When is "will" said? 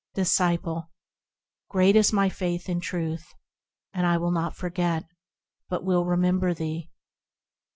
4.17-4.31, 5.85-6.05